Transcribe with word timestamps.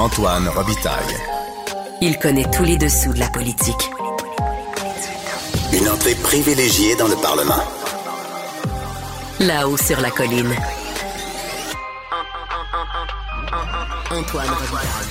Antoine 0.00 0.48
Robitaille. 0.48 1.14
Il 2.00 2.18
connaît 2.18 2.50
tous 2.50 2.64
les 2.64 2.78
dessous 2.78 3.12
de 3.12 3.18
la 3.18 3.28
politique. 3.28 3.90
Une 5.74 5.90
entrée 5.90 6.14
privilégiée 6.14 6.96
dans 6.96 7.06
le 7.06 7.16
Parlement. 7.16 7.62
Là-haut 9.40 9.76
sur 9.76 10.00
la 10.00 10.10
colline. 10.10 10.54
Antoine 14.10 14.48
Robitaille. 14.48 15.10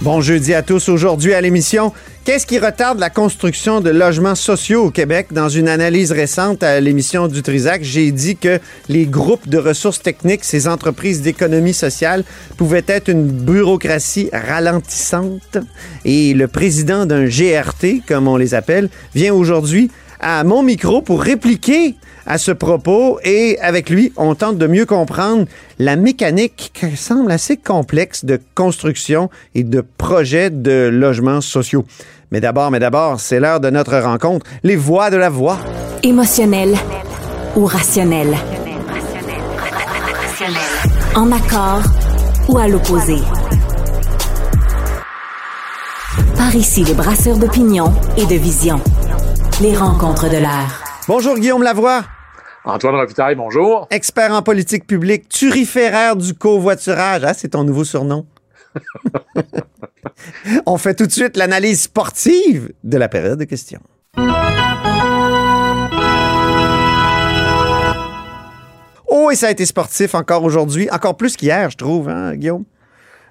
Bon 0.00 0.20
jeudi 0.20 0.54
à 0.54 0.62
tous. 0.62 0.88
Aujourd'hui 0.88 1.34
à 1.34 1.40
l'émission, 1.40 1.92
qu'est-ce 2.24 2.46
qui 2.46 2.58
retarde 2.58 2.98
la 2.98 3.10
construction 3.10 3.80
de 3.80 3.90
logements 3.90 4.34
sociaux 4.34 4.86
au 4.86 4.90
Québec? 4.90 5.28
Dans 5.30 5.50
une 5.50 5.68
analyse 5.68 6.10
récente 6.10 6.62
à 6.62 6.80
l'émission 6.80 7.28
du 7.28 7.42
Trisac, 7.42 7.82
j'ai 7.82 8.10
dit 8.12 8.36
que 8.36 8.58
les 8.88 9.04
groupes 9.04 9.46
de 9.48 9.58
ressources 9.58 10.00
techniques, 10.00 10.42
ces 10.42 10.66
entreprises 10.66 11.20
d'économie 11.20 11.74
sociale, 11.74 12.24
pouvaient 12.56 12.84
être 12.86 13.08
une 13.08 13.26
bureaucratie 13.26 14.30
ralentissante. 14.32 15.58
Et 16.04 16.32
le 16.32 16.48
président 16.48 17.04
d'un 17.04 17.26
GRT, 17.26 18.02
comme 18.08 18.26
on 18.26 18.38
les 18.38 18.54
appelle, 18.54 18.88
vient 19.14 19.34
aujourd'hui 19.34 19.90
à 20.18 20.42
mon 20.44 20.62
micro 20.62 21.02
pour 21.02 21.22
répliquer 21.22 21.94
à 22.26 22.38
ce 22.38 22.50
propos 22.50 23.18
et 23.24 23.58
avec 23.60 23.90
lui, 23.90 24.12
on 24.16 24.34
tente 24.34 24.58
de 24.58 24.66
mieux 24.66 24.86
comprendre 24.86 25.46
la 25.78 25.96
mécanique 25.96 26.70
qui 26.74 26.96
semble 26.96 27.30
assez 27.30 27.56
complexe 27.56 28.24
de 28.24 28.40
construction 28.54 29.30
et 29.54 29.62
de 29.64 29.80
projet 29.80 30.50
de 30.50 30.88
logements 30.92 31.40
sociaux. 31.40 31.84
Mais 32.30 32.40
d'abord, 32.40 32.70
mais 32.70 32.80
d'abord, 32.80 33.20
c'est 33.20 33.40
l'heure 33.40 33.60
de 33.60 33.70
notre 33.70 33.96
rencontre, 33.98 34.46
les 34.62 34.76
voix 34.76 35.10
de 35.10 35.16
la 35.16 35.30
voix. 35.30 35.58
Émotionnel 36.02 36.74
ou 37.56 37.66
rationnel? 37.66 38.34
En 41.14 41.30
accord 41.30 41.82
ou 42.48 42.58
à 42.58 42.68
l'opposé? 42.68 43.16
Par 46.36 46.54
ici, 46.54 46.84
les 46.84 46.94
brasseurs 46.94 47.38
d'opinion 47.38 47.92
et 48.16 48.26
de 48.26 48.34
vision. 48.34 48.80
Les 49.60 49.76
rencontres 49.76 50.28
de 50.28 50.36
l'air. 50.36 50.82
Bonjour 51.06 51.36
Guillaume 51.36 51.62
Lavoie. 51.62 52.02
Antoine 52.66 52.94
Robitaille, 52.94 53.34
bonjour. 53.34 53.86
Expert 53.90 54.32
en 54.32 54.40
politique 54.40 54.86
publique, 54.86 55.28
turiféraire 55.28 56.16
du 56.16 56.32
covoiturage. 56.32 57.22
Ah, 57.22 57.34
c'est 57.34 57.48
ton 57.48 57.62
nouveau 57.62 57.84
surnom. 57.84 58.24
On 60.66 60.78
fait 60.78 60.94
tout 60.94 61.06
de 61.06 61.12
suite 61.12 61.36
l'analyse 61.36 61.82
sportive 61.82 62.72
de 62.82 62.96
la 62.96 63.08
période 63.08 63.38
de 63.38 63.44
questions. 63.44 63.80
Oh, 69.06 69.30
et 69.30 69.36
ça 69.36 69.48
a 69.48 69.50
été 69.50 69.66
sportif 69.66 70.14
encore 70.14 70.42
aujourd'hui, 70.42 70.88
encore 70.90 71.18
plus 71.18 71.36
qu'hier, 71.36 71.68
je 71.68 71.76
trouve, 71.76 72.08
hein, 72.08 72.34
Guillaume? 72.34 72.64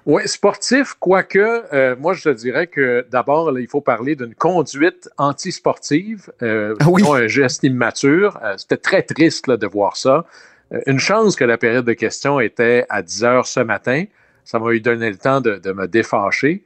Oui, 0.06 0.22
sportif, 0.28 0.94
quoique, 1.00 1.38
euh, 1.72 1.96
moi, 1.98 2.12
je 2.12 2.24
te 2.24 2.28
dirais 2.28 2.66
que 2.66 3.06
d'abord, 3.10 3.58
il 3.58 3.66
faut 3.68 3.80
parler 3.80 4.16
d'une 4.16 4.34
conduite 4.34 5.08
antisportive, 5.16 6.30
euh, 6.42 6.74
Ah 6.80 6.86
oui. 6.90 7.02
non 7.02 7.14
un 7.14 7.26
geste 7.26 7.62
immature. 7.62 8.38
Euh, 8.42 8.54
C'était 8.58 8.76
très 8.76 9.02
triste 9.02 9.46
là, 9.46 9.56
de 9.56 9.66
voir 9.66 9.96
ça. 9.96 10.26
Euh, 10.72 10.80
une 10.86 10.98
chance 10.98 11.36
que 11.36 11.44
la 11.44 11.56
période 11.56 11.86
de 11.86 11.94
questions 11.94 12.38
était 12.38 12.84
à 12.90 13.00
10 13.00 13.24
heures 13.24 13.46
ce 13.46 13.60
matin. 13.60 14.04
Ça 14.44 14.58
m'a 14.58 14.72
eu 14.72 14.80
donné 14.80 15.08
le 15.08 15.16
temps 15.16 15.40
de, 15.40 15.56
de 15.56 15.72
me 15.72 15.88
défâcher 15.88 16.64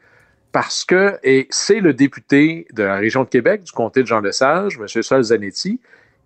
parce 0.51 0.85
que, 0.85 1.17
et 1.23 1.47
c'est 1.51 1.79
le 1.79 1.95
député 1.95 2.67
de 2.73 2.83
la 2.83 2.97
région 2.97 3.23
de 3.23 3.29
Québec, 3.29 3.63
du 3.63 3.71
comté 3.71 4.03
de 4.03 4.09
Jean-Lesage, 4.09 4.79
M. 4.81 5.03
Sol 5.03 5.23
Zanetti, 5.23 5.79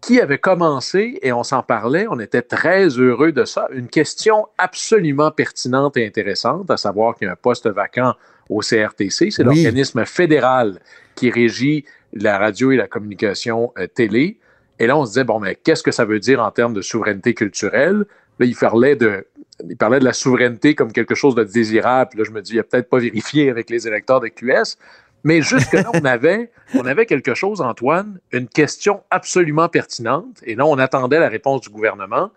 qui 0.03 0.21
avait 0.21 0.39
commencé, 0.39 1.19
et 1.23 1.33
on 1.33 1.45
s'en 1.45 1.63
parlait, 1.63 2.07
on 2.11 2.19
était 2.21 2.43
très 2.43 2.89
heureux 2.89 3.33
de 3.33 3.45
ça, 3.45 3.69
une 3.73 3.87
question 3.89 4.49
absolument 4.59 5.31
pertinente 5.31 5.97
et 5.97 6.05
intéressante, 6.07 6.71
à 6.71 6.77
savoir 6.77 7.15
qu'il 7.15 7.27
y 7.27 7.29
a 7.29 7.33
un 7.33 7.37
poste 7.37 7.69
vacant 7.69 8.15
au 8.51 8.61
CRTC, 8.61 9.31
c'est 9.31 9.47
Oui. 9.47 9.55
l'organisme 9.63 10.05
fédéral 10.05 10.81
qui 11.15 11.31
régit 11.31 11.85
la 12.13 12.37
radio 12.37 12.73
et 12.73 12.77
la 12.77 12.89
communication 12.89 13.73
euh, 13.79 13.87
télé. 13.87 14.39
Et 14.81 14.87
là, 14.89 14.99
on 14.99 15.05
se 15.07 15.11
disait, 15.13 15.25
bon, 15.25 15.39
mais 15.39 15.55
qu'est-ce 15.55 15.85
que 15.85 15.93
ça 15.93 16.05
veut 16.05 16.19
dire 16.19 16.41
en 16.43 16.51
termes 16.51 16.75
de 16.75 16.83
souveraineté 16.83 17.33
culturelle? 17.33 18.05
Là, 18.41 18.47
il 18.47 18.57
parlait 18.57 18.97
de, 18.97 19.25
il 19.69 19.77
parlait 19.77 20.01
de 20.01 20.05
la 20.05 20.13
souveraineté 20.13 20.75
comme 20.75 20.93
quelque 20.93 21.15
chose 21.15 21.37
de 21.37 21.45
désirable. 21.45 22.11
Puis 22.11 22.19
là, 22.19 22.25
je 22.25 22.33
me 22.33 22.43
dis, 22.43 22.55
il 22.55 22.59
a 22.59 22.65
peut-être 22.65 22.91
pas 22.91 22.99
vérifié 22.99 23.51
avec 23.51 23.71
les 23.71 23.87
électeurs 23.87 24.21
de 24.21 24.29
QS. 24.29 24.77
Mais 25.25 25.41
jusque-là, 25.41 25.91
on 25.95 26.05
avait, 26.05 26.51
on 26.75 26.85
avait 26.85 27.07
quelque 27.07 27.35
chose, 27.35 27.61
Antoine, 27.61 28.19
une 28.33 28.49
question 28.49 29.03
absolument 29.11 29.69
pertinente. 29.69 30.41
Et 30.45 30.55
là, 30.55 30.67
on 30.67 30.79
attendait 30.79 31.21
la 31.21 31.29
réponse 31.29 31.61
du 31.61 31.71
gouvernement. 31.71 32.31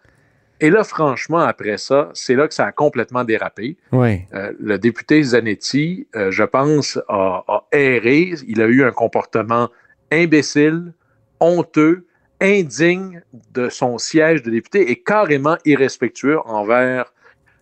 Et 0.61 0.69
là, 0.69 0.83
franchement, 0.83 1.39
après 1.39 1.77
ça, 1.77 2.09
c'est 2.13 2.35
là 2.35 2.47
que 2.47 2.53
ça 2.53 2.65
a 2.65 2.71
complètement 2.71 3.23
dérapé. 3.23 3.77
Oui. 3.91 4.21
Euh, 4.33 4.53
le 4.59 4.77
député 4.77 5.21
Zanetti, 5.21 6.07
euh, 6.15 6.31
je 6.31 6.43
pense, 6.43 6.99
a, 7.09 7.43
a 7.47 7.63
erré. 7.71 8.33
Il 8.47 8.61
a 8.61 8.65
eu 8.67 8.83
un 8.83 8.91
comportement 8.91 9.69
imbécile, 10.11 10.93
honteux, 11.39 12.05
indigne 12.39 13.21
de 13.53 13.69
son 13.69 13.97
siège 13.97 14.43
de 14.43 14.51
député 14.51 14.91
et 14.91 15.01
carrément 15.01 15.57
irrespectueux 15.65 16.39
envers 16.45 17.11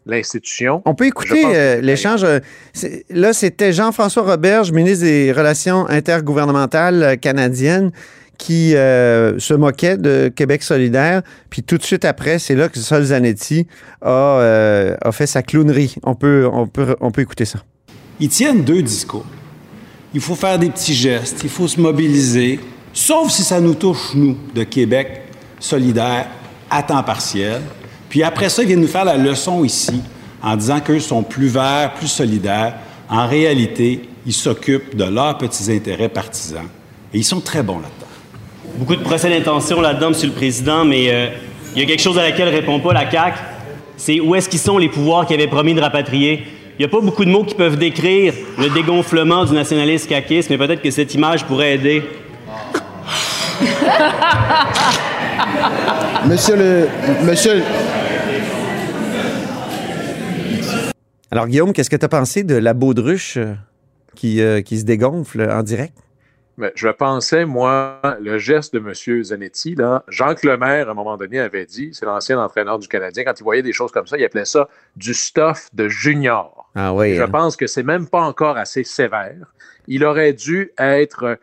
l'institution. 0.05 0.81
On 0.85 0.95
peut 0.95 1.05
écouter 1.05 1.43
euh, 1.45 1.81
l'échange. 1.81 2.23
euh, 2.23 2.39
là, 3.09 3.33
c'était 3.33 3.71
Jean-François 3.73 4.23
Roberge, 4.23 4.71
ministre 4.71 5.05
des 5.05 5.31
Relations 5.31 5.87
intergouvernementales 5.87 7.03
euh, 7.03 7.15
canadiennes, 7.15 7.91
qui 8.37 8.75
euh, 8.75 9.39
se 9.39 9.53
moquait 9.53 9.95
de 9.95 10.31
Québec 10.35 10.63
solidaire. 10.63 11.21
Puis 11.49 11.63
tout 11.63 11.77
de 11.77 11.83
suite 11.83 12.03
après, 12.03 12.39
c'est 12.39 12.55
là 12.55 12.67
que 12.67 12.79
Sol 12.79 13.03
Zanetti 13.03 13.67
a, 14.01 14.09
euh, 14.09 14.95
a 15.01 15.11
fait 15.11 15.27
sa 15.27 15.43
clownerie. 15.43 15.95
On 16.03 16.15
peut, 16.15 16.49
on, 16.51 16.67
peut, 16.67 16.95
on 16.99 17.11
peut 17.11 17.21
écouter 17.21 17.45
ça. 17.45 17.59
Ils 18.19 18.29
tiennent 18.29 18.63
deux 18.63 18.81
discours. 18.81 19.25
Il 20.13 20.19
faut 20.21 20.35
faire 20.35 20.59
des 20.59 20.69
petits 20.69 20.93
gestes, 20.93 21.41
il 21.43 21.49
faut 21.49 21.67
se 21.67 21.79
mobiliser, 21.79 22.59
sauf 22.91 23.31
si 23.31 23.43
ça 23.43 23.59
nous 23.59 23.73
touche, 23.73 24.13
nous, 24.13 24.37
de 24.53 24.63
Québec 24.63 25.21
solidaire, 25.59 26.27
à 26.69 26.83
temps 26.83 27.03
partiel. 27.03 27.61
Puis 28.13 28.21
après 28.21 28.47
ça, 28.47 28.61
ils 28.61 28.67
viennent 28.67 28.81
nous 28.81 28.87
faire 28.87 29.05
la 29.05 29.17
leçon 29.17 29.63
ici, 29.63 30.03
en 30.43 30.55
disant 30.55 30.79
qu'eux 30.81 30.99
sont 30.99 31.23
plus 31.23 31.47
verts, 31.47 31.95
plus 31.95 32.05
solidaires. 32.07 32.75
En 33.09 33.25
réalité, 33.25 34.03
ils 34.27 34.33
s'occupent 34.33 34.95
de 34.95 35.05
leurs 35.05 35.39
petits 35.39 35.71
intérêts 35.71 36.09
partisans. 36.09 36.67
Et 37.11 37.17
ils 37.17 37.23
sont 37.23 37.39
très 37.39 37.63
bons 37.63 37.79
là-dedans. 37.79 38.75
Beaucoup 38.77 38.95
de 38.95 39.01
procès 39.01 39.31
d'intention 39.31 39.81
là-dedans, 39.81 40.09
Monsieur 40.09 40.27
le 40.27 40.33
Président, 40.33 40.85
mais 40.85 41.07
euh, 41.09 41.29
il 41.75 41.81
y 41.81 41.85
a 41.85 41.87
quelque 41.87 42.03
chose 42.03 42.19
à 42.19 42.21
laquelle 42.21 42.49
répond 42.49 42.79
pas 42.79 42.93
la 42.93 43.09
CAQ. 43.09 43.35
C'est 43.97 44.19
où 44.19 44.35
est-ce 44.35 44.47
qu'ils 44.47 44.59
sont 44.59 44.77
les 44.77 44.89
pouvoirs 44.89 45.25
qui 45.25 45.33
avaient 45.33 45.47
promis 45.47 45.73
de 45.73 45.81
rapatrier? 45.81 46.43
Il 46.77 46.81
n'y 46.81 46.85
a 46.85 46.89
pas 46.89 47.01
beaucoup 47.01 47.25
de 47.25 47.31
mots 47.31 47.45
qui 47.45 47.55
peuvent 47.55 47.77
décrire 47.79 48.35
le 48.59 48.69
dégonflement 48.69 49.43
du 49.43 49.53
nationalisme 49.53 50.07
caquiste, 50.07 50.51
mais 50.51 50.59
peut-être 50.59 50.83
que 50.83 50.91
cette 50.91 51.15
image 51.15 51.45
pourrait 51.45 51.73
aider. 51.73 52.03
Monsieur 56.27 56.55
le. 56.55 56.87
Monsieur. 57.25 57.63
Alors, 61.31 61.47
Guillaume, 61.47 61.73
qu'est-ce 61.73 61.89
que 61.89 61.95
tu 61.95 62.05
as 62.05 62.09
pensé 62.09 62.43
de 62.43 62.55
la 62.55 62.73
baudruche 62.73 63.37
euh, 63.37 63.55
qui, 64.15 64.41
euh, 64.41 64.61
qui 64.61 64.79
se 64.79 64.85
dégonfle 64.85 65.41
en 65.49 65.63
direct? 65.63 65.97
Mais 66.57 66.71
je 66.75 66.89
pensais, 66.89 67.45
moi, 67.45 67.99
le 68.21 68.37
geste 68.37 68.75
de 68.75 68.79
M. 68.79 69.23
Zanetti, 69.23 69.73
là, 69.73 70.03
Jean 70.07 70.35
Lemaire, 70.43 70.87
à 70.87 70.91
un 70.91 70.93
moment 70.93 71.17
donné, 71.17 71.39
avait 71.39 71.65
dit, 71.65 71.89
c'est 71.93 72.05
l'ancien 72.05 72.39
entraîneur 72.39 72.77
du 72.77 72.87
Canadien, 72.87 73.23
quand 73.23 73.33
il 73.39 73.43
voyait 73.43 73.63
des 73.63 73.73
choses 73.73 73.91
comme 73.91 74.05
ça, 74.05 74.17
il 74.17 74.23
appelait 74.23 74.45
ça 74.45 74.69
du 74.95 75.15
stuff 75.15 75.69
de 75.73 75.89
junior. 75.89 76.69
Ah 76.75 76.93
oui. 76.93 77.15
Je 77.15 77.23
hein? 77.23 77.27
pense 77.27 77.57
que 77.57 77.65
c'est 77.65 77.81
même 77.81 78.07
pas 78.07 78.21
encore 78.21 78.57
assez 78.57 78.83
sévère. 78.83 79.51
Il 79.87 80.05
aurait 80.05 80.33
dû 80.33 80.71
être 80.77 81.39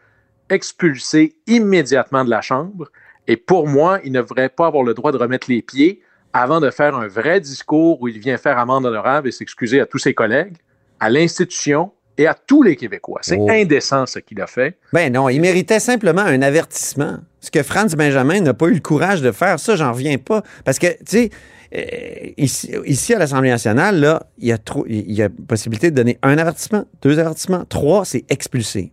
expulsé 0.48 1.34
immédiatement 1.48 2.24
de 2.24 2.30
la 2.30 2.40
Chambre. 2.40 2.88
Et 3.26 3.36
pour 3.36 3.68
moi, 3.68 4.00
il 4.04 4.12
ne 4.12 4.20
devrait 4.20 4.48
pas 4.48 4.66
avoir 4.66 4.82
le 4.82 4.94
droit 4.94 5.12
de 5.12 5.16
remettre 5.18 5.50
les 5.50 5.62
pieds 5.62 6.00
avant 6.32 6.60
de 6.60 6.70
faire 6.70 6.94
un 6.96 7.08
vrai 7.08 7.40
discours 7.40 8.00
où 8.00 8.08
il 8.08 8.18
vient 8.18 8.36
faire 8.36 8.58
amende 8.58 8.86
honorable 8.86 9.28
et 9.28 9.32
s'excuser 9.32 9.80
à 9.80 9.86
tous 9.86 9.98
ses 9.98 10.14
collègues, 10.14 10.56
à 11.00 11.10
l'institution 11.10 11.92
et 12.18 12.26
à 12.26 12.34
tous 12.34 12.62
les 12.62 12.76
Québécois. 12.76 13.20
C'est 13.22 13.38
Oh. 13.38 13.48
indécent 13.50 14.04
ce 14.06 14.18
qu'il 14.18 14.40
a 14.40 14.46
fait. 14.46 14.76
Ben 14.92 15.12
non, 15.12 15.28
il 15.28 15.40
méritait 15.40 15.80
simplement 15.80 16.22
un 16.22 16.42
avertissement. 16.42 17.18
Ce 17.40 17.50
que 17.50 17.62
Franz 17.62 17.96
Benjamin 17.96 18.40
n'a 18.40 18.54
pas 18.54 18.66
eu 18.66 18.74
le 18.74 18.80
courage 18.80 19.22
de 19.22 19.32
faire, 19.32 19.58
ça, 19.58 19.74
j'en 19.76 19.92
reviens 19.92 20.18
pas. 20.18 20.42
Parce 20.64 20.78
que, 20.78 20.88
tu 20.88 21.04
sais, 21.06 21.30
euh, 21.74 21.80
ici, 22.36 22.70
ici, 22.84 23.14
à 23.14 23.18
l'Assemblée 23.18 23.48
nationale, 23.50 24.00
là, 24.00 24.24
il 24.38 24.48
y, 24.48 24.52
a 24.52 24.58
trop, 24.58 24.84
il 24.88 25.12
y 25.12 25.22
a 25.22 25.28
possibilité 25.48 25.90
de 25.90 25.96
donner 25.96 26.18
un 26.22 26.36
avertissement, 26.36 26.84
deux 27.00 27.18
avertissements, 27.18 27.64
trois, 27.64 28.04
c'est 28.04 28.24
expulsé. 28.30 28.92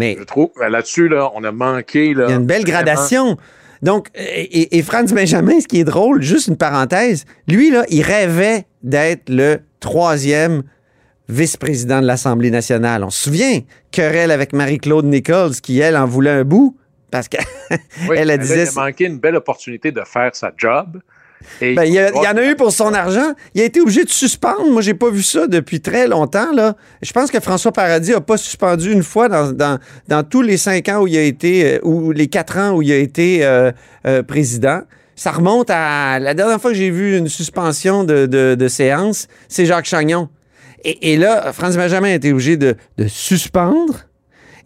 Mais 0.00 0.16
Je 0.18 0.24
trouve, 0.24 0.50
ben, 0.58 0.70
là-dessus, 0.70 1.08
là, 1.08 1.30
on 1.34 1.44
a 1.44 1.52
manqué. 1.52 2.14
Là, 2.14 2.24
il 2.28 2.30
y 2.30 2.32
a 2.32 2.36
une 2.36 2.46
belle 2.46 2.62
vraiment. 2.62 2.82
gradation. 2.82 3.36
Donc, 3.82 4.08
et, 4.14 4.78
et- 4.78 4.82
Franz 4.82 5.14
Benjamin, 5.14 5.60
ce 5.60 5.68
qui 5.68 5.80
est 5.80 5.84
drôle, 5.84 6.22
juste 6.22 6.48
une 6.48 6.56
parenthèse, 6.56 7.26
lui, 7.46 7.70
là, 7.70 7.84
il 7.90 8.02
rêvait 8.02 8.64
d'être 8.82 9.28
le 9.28 9.58
troisième 9.78 10.62
vice-président 11.28 12.00
de 12.00 12.06
l'Assemblée 12.06 12.50
nationale. 12.50 13.04
On 13.04 13.10
se 13.10 13.24
souvient, 13.24 13.60
querelle 13.90 14.30
avec 14.30 14.54
Marie-Claude 14.54 15.04
Nichols, 15.04 15.56
qui, 15.62 15.78
elle, 15.80 15.96
en 15.98 16.06
voulait 16.06 16.30
un 16.30 16.44
bout, 16.44 16.76
parce 17.10 17.28
qu'elle 17.28 17.44
Oui, 18.08 18.16
elle 18.16 18.36
disait... 18.38 18.64
il 18.64 18.78
a 18.78 18.84
manqué 18.86 19.04
une 19.04 19.18
belle 19.18 19.36
opportunité 19.36 19.92
de 19.92 20.02
faire 20.04 20.34
sa 20.34 20.50
job. 20.56 21.00
Ben, 21.60 21.84
il, 21.84 21.92
y 21.94 21.98
a- 21.98 22.10
il 22.10 22.22
y 22.22 22.26
en 22.28 22.36
a 22.36 22.44
eu 22.44 22.54
pour 22.56 22.72
son 22.72 22.92
argent. 22.94 23.32
Il 23.54 23.60
a 23.60 23.64
été 23.64 23.80
obligé 23.80 24.04
de 24.04 24.10
suspendre. 24.10 24.66
Moi, 24.70 24.82
j'ai 24.82 24.94
pas 24.94 25.10
vu 25.10 25.22
ça 25.22 25.46
depuis 25.46 25.80
très 25.80 26.06
longtemps. 26.06 26.52
Là. 26.52 26.76
Je 27.02 27.12
pense 27.12 27.30
que 27.30 27.40
François 27.40 27.72
Paradis 27.72 28.12
a 28.12 28.20
pas 28.20 28.36
suspendu 28.36 28.92
une 28.92 29.02
fois 29.02 29.28
dans, 29.28 29.52
dans, 29.52 29.78
dans 30.08 30.22
tous 30.22 30.42
les 30.42 30.56
cinq 30.56 30.88
ans 30.88 31.00
où 31.02 31.06
il 31.06 31.16
a 31.16 31.22
été, 31.22 31.74
euh, 31.74 31.78
ou 31.82 32.12
les 32.12 32.26
quatre 32.28 32.58
ans 32.58 32.70
où 32.72 32.82
il 32.82 32.92
a 32.92 32.96
été 32.98 33.44
euh, 33.44 33.72
euh, 34.06 34.22
président. 34.22 34.80
Ça 35.16 35.32
remonte 35.32 35.68
à 35.70 36.18
la 36.18 36.32
dernière 36.34 36.60
fois 36.60 36.70
que 36.70 36.76
j'ai 36.76 36.90
vu 36.90 37.16
une 37.18 37.28
suspension 37.28 38.04
de, 38.04 38.26
de, 38.26 38.54
de 38.58 38.68
séance, 38.68 39.26
c'est 39.48 39.66
Jacques 39.66 39.84
Chagnon. 39.84 40.28
Et, 40.82 41.12
et 41.12 41.16
là, 41.18 41.52
Franz 41.52 41.76
Benjamin 41.76 42.08
a 42.08 42.14
été 42.14 42.32
obligé 42.32 42.56
de, 42.56 42.74
de 42.96 43.06
suspendre. 43.06 44.06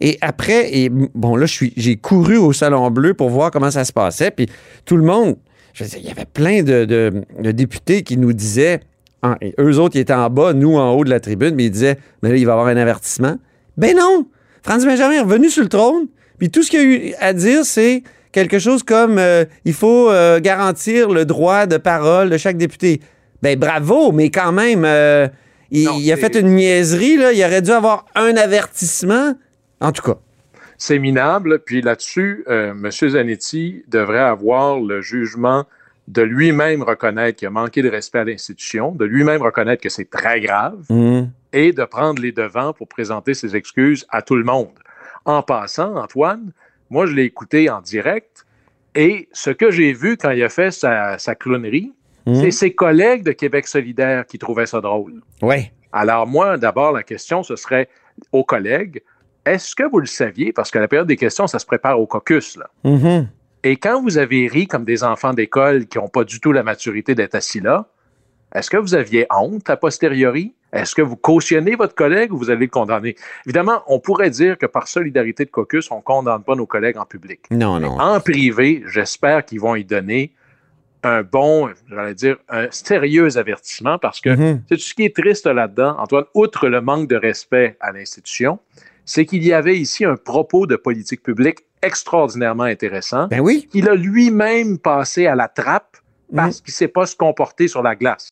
Et 0.01 0.17
après, 0.21 0.73
et 0.77 0.89
bon, 0.89 1.35
là, 1.35 1.45
j'ai 1.45 1.95
couru 1.97 2.37
au 2.37 2.53
Salon 2.53 2.89
Bleu 2.91 3.13
pour 3.13 3.29
voir 3.29 3.51
comment 3.51 3.71
ça 3.71 3.83
se 3.85 3.91
passait. 3.93 4.31
Puis 4.31 4.47
tout 4.85 4.97
le 4.97 5.03
monde, 5.03 5.35
je 5.75 5.83
veux 5.83 5.89
dire, 5.89 5.99
il 6.01 6.07
y 6.07 6.11
avait 6.11 6.25
plein 6.25 6.63
de, 6.63 6.85
de- 6.85 7.23
de 7.39 7.51
députés 7.51 8.01
qui 8.03 8.17
nous 8.17 8.33
disaient, 8.33 8.79
en- 9.21 9.35
eux 9.59 9.77
autres, 9.79 9.95
ils 9.95 9.99
étaient 9.99 10.13
en 10.13 10.29
bas, 10.29 10.53
nous 10.53 10.75
en 10.77 10.91
haut 10.93 11.03
de 11.03 11.09
la 11.11 11.19
tribune, 11.19 11.53
mais 11.55 11.65
ils 11.65 11.71
disaient, 11.71 11.97
mais 12.23 12.29
là, 12.29 12.35
il 12.37 12.45
va 12.45 12.51
y 12.51 12.53
avoir 12.53 12.67
un 12.67 12.77
avertissement. 12.77 13.35
Ben 13.77 13.95
non! 13.95 14.25
Franz 14.63 14.85
Benjamin 14.85 15.13
est 15.13 15.19
revenu 15.21 15.49
sur 15.49 15.61
le 15.63 15.69
trône, 15.69 16.07
puis 16.39 16.49
tout 16.49 16.63
ce 16.63 16.71
qu'il 16.71 16.79
a 16.79 16.83
eu 16.83 17.13
à 17.19 17.33
dire, 17.33 17.65
c'est 17.65 18.01
quelque 18.31 18.57
chose 18.57 18.81
comme 18.83 19.17
euh, 19.19 19.45
il 19.65 19.73
faut 19.73 20.09
euh, 20.09 20.39
garantir 20.39 21.09
le 21.09 21.25
droit 21.25 21.65
de 21.67 21.77
parole 21.77 22.29
de 22.29 22.37
chaque 22.37 22.57
député. 22.57 23.01
Ben 23.41 23.59
bravo, 23.59 24.11
mais 24.11 24.29
quand 24.31 24.51
même, 24.53 24.83
euh, 24.85 25.27
il, 25.71 25.83
Non, 25.85 25.97
il 25.99 26.11
a 26.11 26.17
fait 26.17 26.35
une 26.35 26.55
niaiserie, 26.55 27.17
là. 27.17 27.31
Il 27.33 27.43
aurait 27.43 27.61
dû 27.61 27.71
avoir 27.71 28.05
un 28.15 28.35
avertissement. 28.37 29.33
En 29.81 29.91
tout 29.91 30.01
cas. 30.03 30.17
C'est 30.77 30.99
minable. 30.99 31.59
Puis 31.59 31.81
là-dessus, 31.81 32.43
euh, 32.47 32.71
M. 32.71 32.89
Zanetti 32.91 33.83
devrait 33.87 34.19
avoir 34.19 34.79
le 34.79 35.01
jugement 35.01 35.65
de 36.07 36.21
lui-même 36.21 36.83
reconnaître 36.83 37.39
qu'il 37.39 37.47
a 37.47 37.51
manqué 37.51 37.81
de 37.81 37.89
respect 37.89 38.19
à 38.19 38.23
l'institution, 38.25 38.91
de 38.91 39.05
lui-même 39.05 39.41
reconnaître 39.41 39.81
que 39.81 39.89
c'est 39.89 40.09
très 40.09 40.39
grave 40.39 40.85
et 41.51 41.71
de 41.71 41.83
prendre 41.83 42.21
les 42.21 42.31
devants 42.31 42.73
pour 42.73 42.87
présenter 42.87 43.33
ses 43.33 43.55
excuses 43.55 44.05
à 44.09 44.21
tout 44.21 44.35
le 44.35 44.43
monde. 44.43 44.77
En 45.25 45.41
passant, 45.41 45.95
Antoine, 45.95 46.51
moi, 46.91 47.07
je 47.07 47.13
l'ai 47.13 47.23
écouté 47.23 47.69
en 47.71 47.81
direct 47.81 48.45
et 48.93 49.27
ce 49.33 49.49
que 49.49 49.71
j'ai 49.71 49.93
vu 49.93 50.15
quand 50.15 50.29
il 50.29 50.43
a 50.43 50.49
fait 50.49 50.69
sa, 50.71 51.17
sa 51.17 51.33
clownerie, 51.33 51.91
Mhm. 52.27 52.35
c'est 52.41 52.51
ses 52.51 52.73
collègues 52.73 53.23
de 53.23 53.31
Québec 53.31 53.67
solidaire 53.67 54.25
qui 54.25 54.39
trouvaient 54.39 54.65
ça 54.65 54.81
drôle. 54.81 55.21
Ouais. 55.43 55.71
Alors 55.91 56.25
moi, 56.27 56.57
d'abord, 56.57 56.91
la 56.91 57.03
question, 57.03 57.43
ce 57.43 57.55
serait 57.55 57.87
aux 58.31 58.43
collègues, 58.43 59.01
est-ce 59.45 59.75
que 59.75 59.83
vous 59.83 59.99
le 59.99 60.05
saviez, 60.05 60.51
parce 60.53 60.71
que 60.71 60.79
la 60.79 60.87
période 60.87 61.07
des 61.07 61.17
questions, 61.17 61.47
ça 61.47 61.59
se 61.59 61.65
prépare 61.65 61.99
au 61.99 62.07
caucus, 62.07 62.57
là. 62.57 62.69
Mhm. 62.83 63.27
Et 63.63 63.77
quand 63.77 64.01
vous 64.01 64.17
avez 64.17 64.47
ri 64.47 64.67
comme 64.67 64.85
des 64.85 65.03
enfants 65.03 65.33
d'école 65.33 65.87
qui 65.87 65.97
n'ont 65.97 66.07
pas 66.07 66.23
du 66.23 66.39
tout 66.39 66.51
la 66.51 66.61
maturité 66.63 67.15
d'être 67.15 67.33
assis 67.35 67.61
là, 67.61 67.87
est-ce 68.53 68.69
que 68.69 68.77
vous 68.77 68.93
aviez 68.93 69.25
honte 69.35 69.69
a 69.69 69.75
posteriori? 69.75 70.53
Est-ce 70.71 70.93
que 70.93 71.01
vous 71.01 71.15
cautionnez 71.15 71.75
votre 71.75 71.95
collègue 71.95 72.31
ou 72.31 72.37
vous 72.37 72.49
allez 72.49 72.65
le 72.65 72.71
condamner? 72.71 73.15
Évidemment, 73.45 73.81
on 73.87 73.99
pourrait 73.99 74.29
dire 74.29 74.57
que 74.57 74.65
par 74.65 74.87
solidarité 74.87 75.45
de 75.45 75.49
caucus, 75.49 75.89
on 75.89 75.97
ne 75.97 76.01
condamne 76.01 76.43
pas 76.43 76.55
nos 76.55 76.65
collègues 76.67 76.97
en 76.97 77.05
public. 77.05 77.41
Non, 77.49 77.79
non. 77.79 77.99
En 77.99 78.19
privé, 78.19 78.83
j'espère 78.87 79.45
qu'ils 79.45 79.61
vont 79.61 79.75
y 79.75 79.83
donner 79.83 80.33
un 81.03 81.23
bon, 81.23 81.69
j'allais 81.89 82.13
dire, 82.15 82.37
un 82.49 82.67
sérieux 82.71 83.37
avertissement 83.37 83.97
parce 83.97 84.21
que 84.21 84.29
Mhm. 84.29 84.63
c'est 84.69 84.79
ce 84.79 84.93
qui 84.93 85.05
est 85.05 85.15
triste 85.15 85.47
là-dedans, 85.47 85.95
Antoine, 85.99 86.25
outre 86.33 86.67
le 86.67 86.81
manque 86.81 87.07
de 87.07 87.15
respect 87.15 87.77
à 87.79 87.91
l'institution, 87.91 88.59
c'est 89.05 89.25
qu'il 89.25 89.43
y 89.43 89.53
avait 89.53 89.77
ici 89.77 90.03
un 90.03 90.15
propos 90.15 90.67
de 90.67 90.75
politique 90.75 91.23
publique 91.23 91.59
extraordinairement 91.81 92.63
intéressant 92.63 93.27
Ben 93.27 93.39
oui. 93.39 93.67
qu'il 93.71 93.87
a 93.87 93.95
lui-même 93.95 94.79
passé 94.79 95.27
à 95.27 95.35
la 95.35 95.47
trappe 95.47 95.97
parce 96.35 96.61
qu'il 96.61 96.71
ne 96.71 96.75
sait 96.75 96.87
pas 96.87 97.05
se 97.05 97.15
comporter 97.15 97.67
sur 97.67 97.83
la 97.83 97.95
glace. 97.95 98.29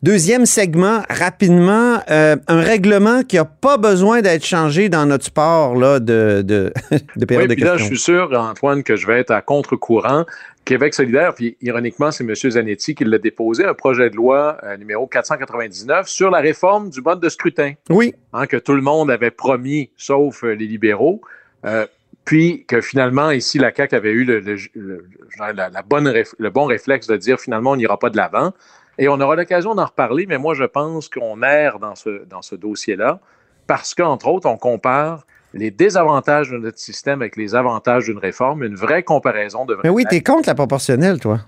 Deuxième 0.00 0.46
segment, 0.46 1.02
rapidement, 1.10 2.00
euh, 2.08 2.36
un 2.46 2.60
règlement 2.60 3.24
qui 3.24 3.34
n'a 3.34 3.44
pas 3.44 3.78
besoin 3.78 4.20
d'être 4.22 4.44
changé 4.44 4.88
dans 4.88 5.06
notre 5.06 5.24
sport 5.24 5.74
là, 5.74 5.98
de, 5.98 6.42
de, 6.46 6.72
de 7.16 7.24
période 7.24 7.48
Oui, 7.48 7.56
puis 7.56 7.64
de 7.64 7.68
là, 7.68 7.76
je 7.76 7.84
suis 7.84 7.98
sûr, 7.98 8.30
Antoine, 8.32 8.84
que 8.84 8.94
je 8.94 9.08
vais 9.08 9.18
être 9.18 9.32
à 9.32 9.42
contre-courant. 9.42 10.24
Québec 10.68 10.92
solidaire, 10.92 11.34
puis 11.34 11.56
ironiquement, 11.62 12.10
c'est 12.10 12.24
M. 12.24 12.34
Zanetti 12.34 12.94
qui 12.94 13.04
l'a 13.04 13.16
déposé, 13.18 13.64
un 13.64 13.72
projet 13.74 14.10
de 14.10 14.16
loi 14.16 14.58
euh, 14.64 14.76
numéro 14.76 15.06
499 15.06 16.06
sur 16.08 16.30
la 16.30 16.40
réforme 16.40 16.90
du 16.90 17.00
mode 17.00 17.20
de 17.20 17.28
scrutin. 17.30 17.72
Oui. 17.88 18.14
hein, 18.34 18.46
que 18.46 18.58
tout 18.58 18.74
le 18.74 18.82
monde 18.82 19.10
avait 19.10 19.30
promis, 19.30 19.90
sauf 19.96 20.44
euh, 20.44 20.52
les 20.54 20.66
libéraux. 20.66 21.22
Euh, 21.64 21.86
puis 22.26 22.66
que 22.68 22.82
finalement, 22.82 23.30
ici, 23.30 23.58
la 23.58 23.74
CAQ 23.74 23.94
avait 23.96 24.10
eu 24.12 24.24
le, 24.24 24.40
le- 24.40 24.56
le- 24.74 25.06
la, 25.38 25.70
la 25.70 25.82
bonne 25.82 26.06
réf- 26.06 26.34
le 26.38 26.50
bon 26.50 26.66
réflexe 26.66 27.06
de 27.06 27.16
dire 27.16 27.40
finalement, 27.40 27.70
on 27.70 27.76
n'ira 27.76 27.98
pas 27.98 28.10
de 28.10 28.18
l'avant. 28.18 28.52
Et 28.98 29.08
on 29.08 29.18
aura 29.20 29.36
l'occasion 29.36 29.74
d'en 29.74 29.86
reparler, 29.86 30.26
mais 30.26 30.36
moi, 30.36 30.52
je 30.54 30.64
pense 30.64 31.08
qu'on 31.08 31.42
erre 31.42 31.78
dans 31.78 31.94
ce, 31.94 32.24
dans 32.26 32.42
ce 32.42 32.54
dossier-là 32.56 33.20
parce 33.66 33.94
qu'entre 33.94 34.28
autres, 34.28 34.46
on 34.46 34.58
compare 34.58 35.24
les 35.54 35.70
désavantages 35.70 36.50
de 36.50 36.58
notre 36.58 36.78
système 36.78 37.22
avec 37.22 37.36
les 37.36 37.54
avantages 37.54 38.04
d'une 38.04 38.18
réforme. 38.18 38.64
Une 38.64 38.76
vraie 38.76 39.02
comparaison 39.02 39.64
devrait 39.64 39.82
Mais 39.84 39.90
oui, 39.90 40.04
t'es 40.08 40.22
contre 40.22 40.48
la 40.48 40.54
proportionnelle, 40.54 41.18
toi. 41.20 41.40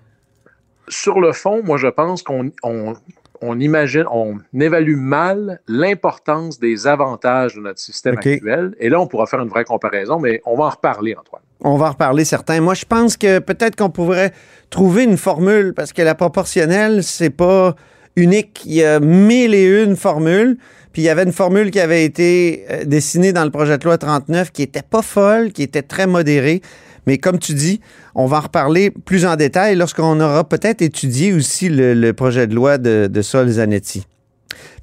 Sur 0.89 1.21
le 1.21 1.33
fond, 1.33 1.63
moi, 1.63 1.77
je 1.77 1.87
pense 1.87 2.23
qu'on 2.23 2.51
on, 2.63 2.95
on 3.43 3.59
imagine, 3.59 4.05
on 4.11 4.39
évalue 4.59 4.97
mal 4.97 5.61
l'importance 5.69 6.59
des 6.59 6.87
avantages 6.87 7.55
de 7.55 7.61
notre 7.61 7.79
système 7.79 8.19
actuel. 8.19 8.75
Et 8.79 8.89
là, 8.89 9.01
on 9.01 9.07
pourra 9.07 9.27
faire 9.27 9.41
une 9.41 9.49
vraie 9.49 9.65
comparaison, 9.65 10.19
mais 10.19 10.43
on 10.45 10.57
va 10.57 10.65
en 10.65 10.71
reparler, 10.71 11.15
Antoine. 11.15 11.43
On 11.63 11.77
va 11.77 11.87
en 11.87 11.91
reparler 11.91 12.25
certains. 12.25 12.61
Moi, 12.61 12.75
je 12.75 12.85
pense 12.85 13.17
que 13.17 13.39
peut-être 13.39 13.77
qu'on 13.77 13.91
pourrait 13.91 14.33
trouver 14.71 15.05
une 15.05 15.17
formule 15.17 15.75
parce 15.75 15.93
que 15.93 16.03
la 16.03 16.15
proportionnelle, 16.15 17.03
c'est 17.03 17.31
pas 17.31 17.75
unique. 18.17 18.63
Il 18.65 18.75
y 18.75 18.85
a 18.85 19.01
mille 19.01 19.55
et 19.55 19.85
une 19.85 19.97
formules. 19.97 20.59
Puis 20.93 21.03
il 21.03 21.05
y 21.05 21.09
avait 21.09 21.23
une 21.23 21.33
formule 21.33 21.71
qui 21.71 21.81
avait 21.81 22.05
été 22.05 22.65
euh, 22.71 22.85
dessinée 22.85 23.33
dans 23.33 23.45
le 23.45 23.51
projet 23.51 23.79
de 23.79 23.85
loi 23.85 23.99
39 23.99 24.51
qui 24.51 24.63
était 24.63 24.83
pas 24.83 25.03
folle, 25.03 25.53
qui 25.53 25.63
était 25.63 25.83
très 25.83 26.07
modérée. 26.07 26.63
Mais 27.07 27.19
comme 27.19 27.39
tu 27.39 27.55
dis, 27.55 27.81
on 28.15 28.27
va 28.27 28.39
en 28.39 28.41
reparler 28.41 28.91
plus 28.91 29.25
en 29.25 29.37
détail 29.37 29.77
lorsqu'on 29.77 30.21
aura 30.21 30.49
peut-être 30.49 30.83
étudié 30.83 31.33
aussi 31.33 31.69
le, 31.69 31.95
le 31.95 32.13
projet 32.13 32.47
de 32.47 32.55
loi 32.55 32.79
de, 32.79 33.09
de 33.11 33.23
Sol 33.23 33.49
Zanetti. 33.49 34.07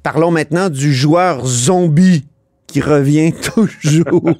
Parlons 0.02 0.30
maintenant 0.30 0.70
du 0.70 0.92
joueur 0.92 1.46
zombie 1.46 2.24
qui 2.66 2.80
revient 2.80 3.32
toujours. 3.54 4.30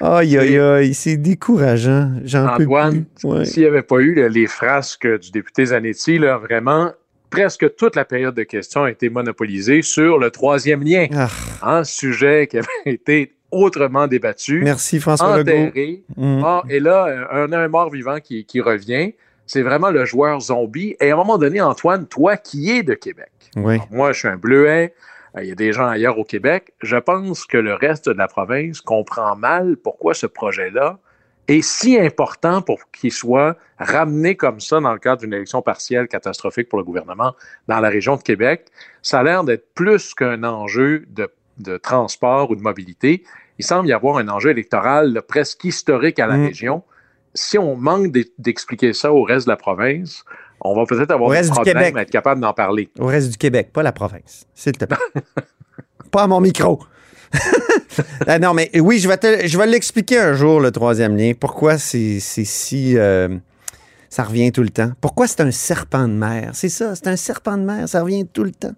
Aïe, 0.00 0.38
aïe, 0.38 0.58
aïe, 0.58 0.94
c'est 0.94 1.16
décourageant. 1.16 2.12
Antoine. 2.34 3.04
Ouais. 3.24 3.44
s'il 3.44 3.62
n'y 3.62 3.68
avait 3.68 3.82
pas 3.82 3.98
eu 3.98 4.14
là, 4.14 4.28
les 4.28 4.46
frasques 4.46 5.06
du 5.20 5.30
député 5.30 5.66
Zanetti, 5.66 6.18
là, 6.18 6.38
vraiment, 6.38 6.92
presque 7.30 7.74
toute 7.76 7.96
la 7.96 8.04
période 8.04 8.34
de 8.34 8.42
questions 8.42 8.84
a 8.84 8.90
été 8.90 9.08
monopolisée 9.08 9.82
sur 9.82 10.18
le 10.18 10.30
troisième 10.30 10.82
lien, 10.82 11.06
Ah, 11.14 11.28
un 11.78 11.84
sujet 11.84 12.46
qui 12.48 12.58
avait 12.58 12.66
été 12.86 13.34
autrement 13.50 14.06
débattu, 14.06 14.60
merci 14.62 15.00
François 15.00 15.38
enterré. 15.40 16.02
Mm. 16.16 16.42
Ah, 16.44 16.62
et 16.68 16.78
là, 16.80 17.28
on 17.32 17.52
a 17.52 17.58
un 17.58 17.68
mort 17.68 17.90
vivant 17.90 18.18
qui, 18.20 18.44
qui 18.44 18.60
revient. 18.60 19.14
C'est 19.46 19.62
vraiment 19.62 19.90
le 19.90 20.04
joueur 20.04 20.40
zombie. 20.40 20.94
Et 21.00 21.10
à 21.10 21.14
un 21.14 21.16
moment 21.16 21.36
donné, 21.36 21.60
Antoine, 21.60 22.06
toi 22.06 22.36
qui 22.36 22.70
es 22.70 22.84
de 22.84 22.94
Québec, 22.94 23.30
Oui. 23.56 23.78
moi, 23.90 24.12
je 24.12 24.20
suis 24.20 24.28
un 24.28 24.36
bleuet. 24.36 24.94
euh, 25.36 25.42
Il 25.42 25.48
y 25.48 25.52
a 25.52 25.56
des 25.56 25.72
gens 25.72 25.88
ailleurs 25.88 26.16
au 26.20 26.24
Québec. 26.24 26.72
Je 26.82 26.96
pense 26.96 27.44
que 27.46 27.56
le 27.58 27.74
reste 27.74 28.08
de 28.08 28.14
la 28.16 28.28
province 28.28 28.80
comprend 28.80 29.34
mal 29.34 29.76
pourquoi 29.76 30.14
ce 30.14 30.26
projet-là 30.26 31.00
est 31.50 31.62
si 31.62 31.98
important 31.98 32.62
pour 32.62 32.78
qu'il 32.92 33.12
soit 33.12 33.56
ramené 33.78 34.36
comme 34.36 34.60
ça 34.60 34.80
dans 34.80 34.92
le 34.92 34.98
cadre 34.98 35.22
d'une 35.22 35.32
élection 35.34 35.62
partielle 35.62 36.06
catastrophique 36.08 36.68
pour 36.68 36.78
le 36.78 36.84
gouvernement 36.84 37.34
dans 37.68 37.80
la 37.80 37.88
région 37.88 38.16
de 38.16 38.22
Québec. 38.22 38.66
Ça 39.02 39.20
a 39.20 39.22
l'air 39.22 39.44
d'être 39.44 39.72
plus 39.74 40.14
qu'un 40.14 40.44
enjeu 40.44 41.04
de, 41.08 41.28
de 41.58 41.76
transport 41.76 42.50
ou 42.50 42.56
de 42.56 42.62
mobilité. 42.62 43.24
Il 43.58 43.64
semble 43.64 43.88
y 43.88 43.92
avoir 43.92 44.18
un 44.18 44.28
enjeu 44.28 44.50
électoral 44.50 45.12
là, 45.12 45.22
presque 45.22 45.64
historique 45.64 46.18
à 46.18 46.26
la 46.26 46.36
Mm. 46.36 46.46
région. 46.46 46.82
Si 47.34 47.58
on 47.58 47.76
manque 47.76 48.08
d'e- 48.12 48.30
d'expliquer 48.38 48.92
ça 48.92 49.12
au 49.12 49.22
reste 49.22 49.46
de 49.46 49.52
la 49.52 49.56
province, 49.56 50.24
on 50.62 50.74
va 50.74 50.84
peut-être 50.84 51.10
avoir 51.10 51.30
des 51.30 51.36
problèmes 51.74 51.96
à 51.96 52.02
être 52.02 52.10
capable 52.10 52.40
d'en 52.40 52.52
parler. 52.52 52.90
Au 52.98 53.06
reste 53.06 53.30
du 53.30 53.38
Québec, 53.38 53.70
pas 53.72 53.82
la 53.82 53.92
province, 53.92 54.46
s'il 54.54 54.72
te 54.72 54.84
plaît. 54.84 54.96
pas 56.10 56.22
à 56.22 56.26
mon 56.26 56.40
micro. 56.40 56.80
Ah 58.26 58.38
non, 58.38 58.54
mais 58.54 58.70
oui, 58.80 58.98
je 58.98 59.08
vais, 59.08 59.16
te- 59.16 59.46
je 59.46 59.58
vais 59.58 59.66
l'expliquer 59.66 60.18
un 60.18 60.34
jour, 60.34 60.60
le 60.60 60.70
troisième 60.70 61.16
lien. 61.16 61.32
Pourquoi 61.38 61.78
c'est 61.78 62.18
c'est 62.20 62.44
si. 62.44 62.96
euh, 62.96 63.28
ça 64.08 64.24
revient 64.24 64.50
tout 64.52 64.62
le 64.62 64.70
temps? 64.70 64.92
Pourquoi 65.00 65.26
c'est 65.26 65.40
un 65.40 65.50
serpent 65.50 66.08
de 66.08 66.12
mer? 66.14 66.50
C'est 66.54 66.68
ça, 66.68 66.94
c'est 66.94 67.06
un 67.06 67.16
serpent 67.16 67.56
de 67.56 67.62
mer, 67.62 67.88
ça 67.88 68.02
revient 68.02 68.26
tout 68.32 68.44
le 68.44 68.50
temps. 68.52 68.74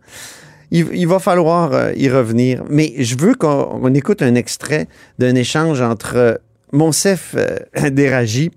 Il, 0.71 1.07
va 1.07 1.19
falloir 1.19 1.73
euh, 1.75 1.93
y 1.97 2.09
revenir. 2.09 2.65
Mais 2.71 2.95
je 2.99 3.15
veux 3.19 3.35
qu'on 3.35 3.79
on 3.83 3.93
écoute 3.95 4.23
un 4.23 4.35
extrait 4.35 4.89
d'un 5.19 5.35
échange 5.35 5.83
entre 5.83 6.17
euh, 6.17 6.35
Monsef 6.73 7.35
euh, 7.37 7.59
Déragi 7.91 8.51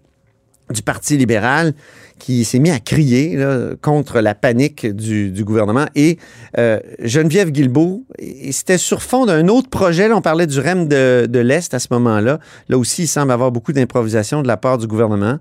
du 0.73 0.81
Parti 0.81 1.17
libéral 1.17 1.73
qui 2.17 2.45
s'est 2.45 2.59
mis 2.59 2.71
à 2.71 2.79
crier 2.79 3.35
là, 3.35 3.71
contre 3.81 4.21
la 4.21 4.33
panique 4.35 4.85
du, 4.85 5.31
du 5.31 5.43
gouvernement. 5.43 5.85
Et 5.95 6.17
euh, 6.57 6.79
Geneviève 7.03 7.51
Guilbeault, 7.51 8.05
c'était 8.51 8.77
sur 8.77 9.01
fond 9.01 9.25
d'un 9.25 9.47
autre 9.49 9.69
projet. 9.69 10.07
Là, 10.07 10.15
on 10.15 10.21
parlait 10.21 10.47
du 10.47 10.59
REM 10.59 10.87
de, 10.87 11.27
de 11.29 11.39
l'Est 11.39 11.73
à 11.73 11.79
ce 11.79 11.87
moment-là. 11.91 12.39
Là 12.69 12.77
aussi, 12.77 13.03
il 13.03 13.07
semble 13.07 13.31
avoir 13.31 13.51
beaucoup 13.51 13.73
d'improvisation 13.73 14.41
de 14.41 14.47
la 14.47 14.57
part 14.57 14.77
du 14.77 14.87
gouvernement. 14.87 15.39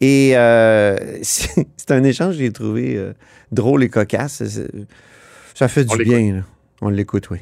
Et 0.00 0.32
euh, 0.36 0.96
c'est 1.22 1.90
un 1.90 2.02
échange 2.02 2.34
que 2.34 2.40
j'ai 2.40 2.52
trouvé 2.52 2.96
euh, 2.96 3.12
drôle 3.52 3.84
et 3.84 3.88
cocasse. 3.88 4.42
Ça 5.54 5.68
fait 5.68 5.86
On 5.90 5.96
du 5.96 6.04
bien. 6.04 6.34
là. 6.34 6.40
On 6.82 6.88
l'écoute, 6.88 7.30
oui. 7.30 7.38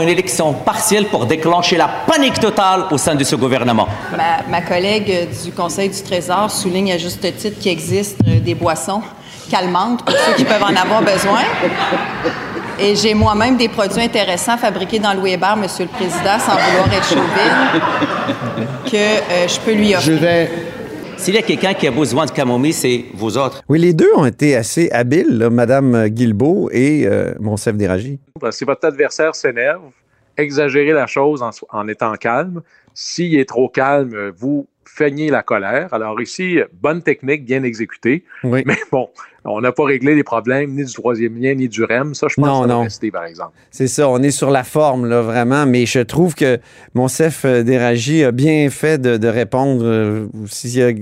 Une 0.00 0.08
élection 0.08 0.54
partielle 0.54 1.08
pour 1.08 1.26
déclencher 1.26 1.76
la 1.76 1.86
panique 2.06 2.40
totale 2.40 2.86
au 2.90 2.96
sein 2.96 3.14
de 3.14 3.22
ce 3.24 3.36
gouvernement. 3.36 3.86
Ma, 4.16 4.42
ma 4.48 4.62
collègue 4.62 5.28
du 5.44 5.52
Conseil 5.52 5.90
du 5.90 6.00
Trésor 6.02 6.50
souligne 6.50 6.92
à 6.92 6.96
juste 6.96 7.20
titre 7.36 7.58
qu'il 7.60 7.72
existe 7.72 8.16
euh, 8.26 8.40
des 8.40 8.54
boissons 8.54 9.02
calmantes 9.50 10.02
pour 10.02 10.14
ceux 10.16 10.32
qui 10.32 10.44
peuvent 10.46 10.62
en 10.62 10.74
avoir 10.74 11.02
besoin. 11.02 11.40
Et 12.78 12.96
j'ai 12.96 13.12
moi-même 13.12 13.58
des 13.58 13.68
produits 13.68 14.00
intéressants 14.02 14.56
fabriqués 14.56 14.98
dans 14.98 15.12
Louis 15.12 15.32
Hébert, 15.32 15.56
Monsieur 15.58 15.84
le 15.84 15.90
Président, 15.90 16.38
sans 16.38 16.52
vouloir 16.56 16.90
être 16.90 17.06
chauvine, 17.06 18.66
que 18.90 18.96
euh, 18.96 19.46
je 19.46 19.60
peux 19.60 19.74
lui 19.74 19.90
Je 19.90 19.96
offrir. 19.98 20.18
vais 20.20 20.50
S'il 21.22 21.36
y 21.36 21.38
a 21.38 21.42
quelqu'un 21.42 21.72
qui 21.72 21.86
a 21.86 21.92
besoin 21.92 22.26
de 22.26 22.32
camomille, 22.32 22.72
c'est 22.72 23.04
vous 23.14 23.38
autres. 23.38 23.62
Oui, 23.68 23.78
les 23.78 23.92
deux 23.92 24.10
ont 24.16 24.26
été 24.26 24.56
assez 24.56 24.90
habiles, 24.90 25.38
là, 25.38 25.50
Mme 25.50 26.08
Guilbeault 26.08 26.68
et 26.72 27.06
euh, 27.06 27.32
Monsef 27.38 27.76
Déragi. 27.76 28.18
Si 28.50 28.64
votre 28.64 28.88
adversaire 28.88 29.32
s'énerve, 29.36 29.82
exagérez 30.36 30.90
la 30.90 31.06
chose 31.06 31.40
en, 31.40 31.50
en 31.70 31.86
étant 31.86 32.12
calme. 32.14 32.62
S'il 32.92 33.38
est 33.38 33.48
trop 33.48 33.68
calme, 33.68 34.12
euh, 34.14 34.32
vous 34.36 34.66
feignez 34.94 35.30
la 35.30 35.42
colère. 35.42 35.92
Alors 35.92 36.20
ici, 36.20 36.58
bonne 36.80 37.02
technique, 37.02 37.44
bien 37.44 37.62
exécutée. 37.62 38.24
Oui. 38.44 38.62
Mais 38.66 38.76
bon, 38.90 39.08
on 39.44 39.60
n'a 39.60 39.72
pas 39.72 39.84
réglé 39.84 40.14
les 40.14 40.22
problèmes 40.22 40.70
ni 40.72 40.84
du 40.84 40.92
troisième 40.92 41.40
lien, 41.40 41.54
ni 41.54 41.68
du 41.68 41.82
REM. 41.84 42.14
Ça, 42.14 42.26
je 42.28 42.34
pense 42.36 42.44
Non, 42.46 42.62
que 42.62 42.68
ça 42.68 42.74
non. 42.74 42.82
rester, 42.82 43.10
par 43.10 43.24
exemple. 43.24 43.52
C'est 43.70 43.86
ça, 43.88 44.08
on 44.08 44.22
est 44.22 44.30
sur 44.30 44.50
la 44.50 44.64
forme, 44.64 45.06
là, 45.08 45.22
vraiment, 45.22 45.66
mais 45.66 45.86
je 45.86 46.00
trouve 46.00 46.34
que 46.34 46.58
Monsef 46.94 47.44
euh, 47.44 47.62
Déragi 47.62 48.24
a 48.24 48.32
bien 48.32 48.68
fait 48.70 49.00
de, 49.00 49.16
de 49.16 49.28
répondre. 49.28 49.82
euh, 49.84 50.26
S'il 50.46 50.76
y 50.78 50.82
a 50.82 50.92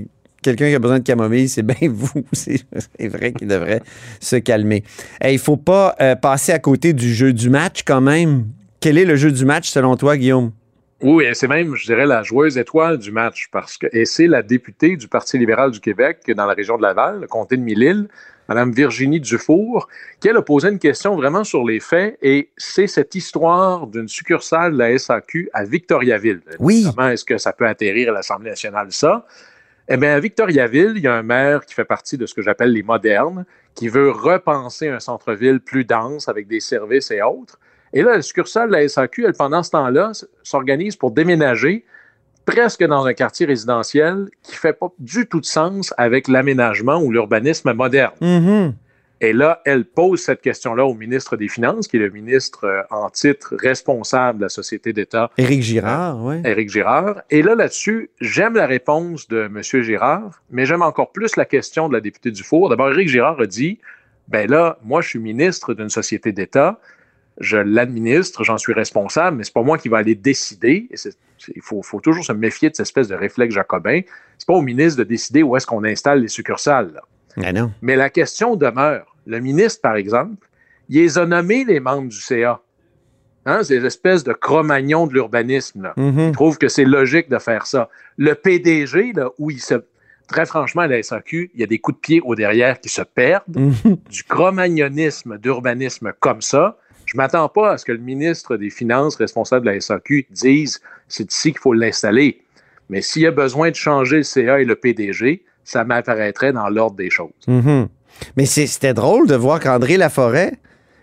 quelqu'un 0.41 0.69
qui 0.69 0.75
a 0.75 0.79
besoin 0.79 0.99
de 0.99 1.03
camomille, 1.03 1.49
c'est 1.49 1.61
bien 1.63 1.89
vous. 1.89 2.23
C'est 2.31 2.61
c'est 2.99 3.07
vrai 3.09 3.33
qu'il 3.33 3.47
devrait 3.47 3.81
se 4.19 4.37
calmer. 4.37 4.83
Il 5.23 5.33
ne 5.33 5.37
faut 5.37 5.57
pas 5.57 5.95
euh, 6.01 6.15
passer 6.15 6.51
à 6.51 6.59
côté 6.59 6.93
du 6.93 7.13
jeu 7.13 7.33
du 7.33 7.49
match 7.49 7.81
quand 7.85 8.01
même. 8.01 8.45
Quel 8.79 8.97
est 8.97 9.05
le 9.05 9.15
jeu 9.15 9.31
du 9.31 9.45
match 9.45 9.69
selon 9.69 9.95
toi, 9.97 10.17
Guillaume? 10.17 10.51
Oui, 11.01 11.25
et 11.25 11.33
c'est 11.33 11.47
même, 11.47 11.75
je 11.75 11.85
dirais, 11.85 12.05
la 12.05 12.23
joueuse 12.23 12.57
étoile 12.57 12.97
du 12.97 13.11
match, 13.11 13.49
parce 13.51 13.77
que, 13.77 13.87
et 13.91 14.05
c'est 14.05 14.27
la 14.27 14.43
députée 14.43 14.95
du 14.95 15.07
Parti 15.07 15.37
libéral 15.37 15.71
du 15.71 15.79
Québec 15.79 16.19
dans 16.35 16.45
la 16.45 16.53
région 16.53 16.77
de 16.77 16.83
Laval, 16.83 17.21
le 17.21 17.27
comté 17.27 17.57
de 17.57 17.61
Mille-Îles, 17.61 18.07
Mme 18.49 18.71
Virginie 18.71 19.19
Dufour, 19.19 19.87
qui 20.19 20.27
elle 20.27 20.37
a 20.37 20.41
posé 20.41 20.69
une 20.69 20.79
question 20.79 21.15
vraiment 21.15 21.43
sur 21.43 21.65
les 21.65 21.79
faits, 21.79 22.17
et 22.21 22.49
c'est 22.57 22.87
cette 22.87 23.15
histoire 23.15 23.87
d'une 23.87 24.07
succursale 24.07 24.73
de 24.73 24.77
la 24.77 24.97
SAQ 24.97 25.49
à 25.53 25.63
Victoriaville. 25.63 26.41
Oui. 26.59 26.85
Comment 26.93 27.09
est-ce 27.09 27.25
que 27.25 27.37
ça 27.37 27.53
peut 27.53 27.67
atterrir 27.67 28.09
à 28.09 28.13
l'Assemblée 28.13 28.49
nationale, 28.49 28.87
ça? 28.91 29.25
Eh 29.87 29.97
bien, 29.97 30.13
à 30.13 30.19
Victoriaville, 30.19 30.93
il 30.95 31.03
y 31.03 31.07
a 31.07 31.15
un 31.15 31.23
maire 31.23 31.65
qui 31.65 31.73
fait 31.73 31.85
partie 31.85 32.17
de 32.17 32.25
ce 32.25 32.33
que 32.33 32.41
j'appelle 32.41 32.71
les 32.71 32.83
modernes, 32.83 33.45
qui 33.73 33.87
veut 33.87 34.11
repenser 34.11 34.89
un 34.89 34.99
centre-ville 34.99 35.59
plus 35.59 35.85
dense 35.85 36.29
avec 36.29 36.47
des 36.47 36.59
services 36.59 37.09
et 37.11 37.21
autres. 37.21 37.59
Et 37.93 38.01
là, 38.01 38.15
la 38.15 38.21
succursale 38.21 38.69
de 38.69 38.73
la 38.73 38.87
SAQ, 38.87 39.25
elle, 39.25 39.33
pendant 39.33 39.63
ce 39.63 39.71
temps-là, 39.71 40.11
s'organise 40.43 40.95
pour 40.95 41.11
déménager 41.11 41.85
presque 42.45 42.83
dans 42.83 43.05
un 43.05 43.13
quartier 43.13 43.45
résidentiel 43.45 44.29
qui 44.43 44.55
fait 44.55 44.73
pas 44.73 44.91
du 44.99 45.27
tout 45.27 45.39
de 45.39 45.45
sens 45.45 45.93
avec 45.97 46.27
l'aménagement 46.27 47.01
ou 47.01 47.11
l'urbanisme 47.11 47.73
moderne. 47.73 48.13
Mhm. 48.21 48.73
Et 49.23 49.33
là, 49.33 49.61
elle 49.65 49.85
pose 49.85 50.19
cette 50.19 50.41
question-là 50.41 50.83
au 50.83 50.95
ministre 50.95 51.37
des 51.37 51.47
Finances, 51.47 51.87
qui 51.87 51.97
est 51.97 51.99
le 51.99 52.09
ministre 52.09 52.65
euh, 52.65 52.81
en 52.89 53.11
titre 53.11 53.55
responsable 53.55 54.39
de 54.39 54.45
la 54.45 54.49
Société 54.49 54.93
d'État 54.93 55.29
Éric 55.37 55.61
Girard, 55.61 56.25
oui. 56.25 56.41
Éric 56.43 56.69
Girard. 56.71 57.21
Et 57.29 57.43
là, 57.43 57.53
là-dessus, 57.53 58.09
j'aime 58.19 58.55
la 58.55 58.65
réponse 58.65 59.27
de 59.27 59.43
M. 59.43 59.61
Girard, 59.61 60.41
mais 60.49 60.65
j'aime 60.65 60.81
encore 60.81 61.11
plus 61.11 61.35
la 61.35 61.45
question 61.45 61.87
de 61.87 61.93
la 61.93 62.01
députée 62.01 62.31
Dufour. 62.31 62.69
D'abord, 62.69 62.91
Éric 62.91 63.09
Girard 63.09 63.39
a 63.39 63.45
dit, 63.45 63.77
ben 64.27 64.49
là, 64.49 64.79
moi, 64.83 65.01
je 65.01 65.09
suis 65.09 65.19
ministre 65.19 65.75
d'une 65.75 65.89
société 65.89 66.31
d'État, 66.31 66.79
je 67.41 67.57
l'administre, 67.57 68.43
j'en 68.43 68.57
suis 68.57 68.73
responsable, 68.73 69.37
mais 69.37 69.43
c'est 69.43 69.53
pas 69.53 69.61
moi 69.63 69.77
qui 69.77 69.89
va 69.89 69.97
aller 69.97 70.15
décider. 70.15 70.87
Et 70.91 70.97
c'est- 70.97 71.17
c'est- 71.37 71.51
il 71.55 71.61
faut, 71.61 71.81
faut 71.83 71.99
toujours 71.99 72.23
se 72.23 72.31
méfier 72.33 72.69
de 72.69 72.75
cette 72.75 72.85
espèce 72.85 73.07
de 73.07 73.15
réflexe 73.15 73.53
jacobin. 73.53 74.01
C'est 74.37 74.47
pas 74.47 74.53
au 74.53 74.61
ministre 74.61 74.99
de 74.99 75.03
décider 75.03 75.43
où 75.43 75.55
est-ce 75.57 75.67
qu'on 75.67 75.83
installe 75.83 76.21
les 76.21 76.27
succursales. 76.27 76.93
là. 76.93 77.51
Non. 77.53 77.71
Mais 77.81 77.95
la 77.95 78.09
question 78.09 78.55
demeure. 78.55 79.15
Le 79.25 79.39
ministre, 79.39 79.81
par 79.81 79.95
exemple, 79.95 80.47
il 80.89 81.01
les 81.01 81.17
a 81.17 81.25
nommés 81.25 81.63
les 81.65 81.79
membres 81.79 82.09
du 82.09 82.19
CA. 82.19 82.59
Hein, 83.45 83.63
ces 83.63 83.83
espèces 83.85 84.23
de 84.23 84.33
cro-magnons 84.33 85.07
de 85.07 85.13
l'urbanisme. 85.13 85.81
là. 85.83 85.93
Mhm. 85.97 86.27
Je 86.27 86.31
trouve 86.33 86.57
que 86.59 86.67
c'est 86.67 86.85
logique 86.85 87.27
de 87.29 87.39
faire 87.39 87.65
ça. 87.65 87.89
Le 88.17 88.35
PDG, 88.35 89.13
là, 89.15 89.29
où 89.39 89.49
il 89.49 89.59
se. 89.61 89.75
Très 90.27 90.45
franchement, 90.45 90.83
à 90.83 90.87
la 90.87 91.01
SAQ, 91.01 91.49
il 91.53 91.59
y 91.59 91.63
a 91.63 91.67
des 91.67 91.79
coups 91.79 91.97
de 91.97 92.01
pied 92.01 92.21
au 92.23 92.35
derrière 92.35 92.79
qui 92.79 92.87
se 92.89 93.01
perdent. 93.01 93.43
Mhm. 93.57 93.97
Du 94.09 94.23
cro-magnonisme, 94.23 95.37
d'urbanisme 95.37 96.13
comme 96.19 96.41
ça. 96.41 96.77
Je 97.11 97.17
ne 97.17 97.23
m'attends 97.23 97.49
pas 97.49 97.73
à 97.73 97.77
ce 97.77 97.83
que 97.83 97.91
le 97.91 97.97
ministre 97.97 98.55
des 98.55 98.69
Finances, 98.69 99.17
responsable 99.17 99.65
de 99.65 99.71
la 99.71 99.81
SAQ, 99.81 100.27
dise 100.31 100.79
c'est 101.09 101.29
ici 101.29 101.51
qu'il 101.51 101.59
faut 101.59 101.73
l'installer. 101.73 102.39
Mais 102.89 103.01
s'il 103.01 103.23
y 103.23 103.27
a 103.27 103.31
besoin 103.31 103.69
de 103.69 103.75
changer 103.75 104.17
le 104.17 104.23
CA 104.23 104.61
et 104.61 104.65
le 104.65 104.75
PDG, 104.75 105.43
ça 105.65 105.83
m'apparaîtrait 105.83 106.53
dans 106.53 106.69
l'ordre 106.69 106.95
des 106.95 107.09
choses. 107.09 107.31
Mhm. 107.47 107.89
Mais 108.37 108.45
c'était 108.45 108.93
drôle 108.93 109.27
de 109.27 109.35
voir 109.35 109.59
qu'André 109.59 109.97
Laforêt, 109.97 110.53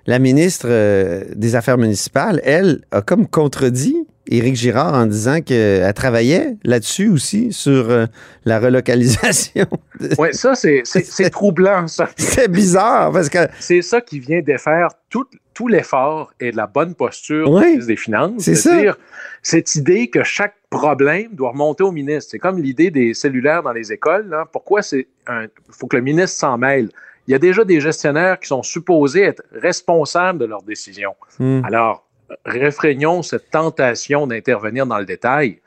la 0.07 0.19
ministre 0.19 0.67
euh, 0.71 1.25
des 1.35 1.57
Affaires 1.57 1.77
municipales, 1.77 2.41
elle, 2.43 2.81
a 2.91 3.03
comme 3.03 3.27
contredit 3.27 4.07
Éric 4.31 4.57
Girard 4.57 4.95
en 4.95 5.07
disant 5.07 5.41
qu'elle 5.41 5.93
travaillait 5.95 6.57
là-dessus 6.65 7.09
aussi, 7.09 7.53
sur 7.53 7.91
euh, 7.91 8.07
la 8.45 8.59
relocalisation. 8.61 9.67
Oui, 10.19 10.29
ça, 10.33 10.55
c'est- 10.55 10.85
troublant, 11.31 11.89
ça. 11.89 12.09
C'est 12.17 12.49
bizarre 12.51 13.11
parce 13.11 13.29
que. 13.29 13.39
C'est 13.59 13.83
ça 13.83 14.01
qui 14.01 14.21
vient 14.21 14.41
défaire 14.41 14.89
tout, 15.11 15.25
tout 15.55 15.67
l'effort 15.67 16.33
et 16.39 16.53
de 16.53 16.57
la 16.57 16.69
bonne 16.69 16.95
posture 16.95 17.51
Oui, 17.51 17.61
du 17.63 17.67
ministre 17.67 17.87
des 17.89 17.97
Finances. 17.97 18.43
c'est 18.43 18.55
ça. 18.55 18.71
C'est-à-dire 18.71 18.97
cette 19.43 19.75
idée 19.75 20.09
que 20.09 20.23
chaque 20.23 20.55
problème 20.71 21.29
doit 21.33 21.51
remonter 21.51 21.83
au 21.83 21.91
ministre. 21.91 22.31
C'est 22.31 22.39
comme 22.39 22.59
l'idée 22.63 22.91
des 22.93 23.13
cellulaires 23.13 23.63
dans 23.65 23.73
les 23.73 23.93
écoles. 23.93 24.29
là. 24.29 24.45
Pourquoi 24.53 24.83
c'est. 24.83 25.09
Il 25.29 25.49
faut 25.71 25.89
que 25.89 25.97
le 25.97 26.03
ministre 26.03 26.39
s'en 26.39 26.57
mêle? 26.59 26.91
Il 27.27 27.33
y 27.33 27.35
a 27.35 27.39
déjà 27.39 27.65
des 27.65 27.81
gestionnaires 27.81 28.39
qui 28.39 28.47
sont 28.49 28.63
supposés 28.63 29.23
être 29.23 29.43
responsables 29.53 30.39
de 30.39 30.45
leurs 30.47 30.63
décisions. 30.63 31.15
Hmm. 31.41 31.63
Alors, 31.65 32.08
réfrégnons 32.45 33.23
cette 33.23 33.51
tentation 33.51 34.27
d'intervenir 34.27 34.87
dans 34.87 34.99
le 34.99 35.05
détail. 35.05 35.61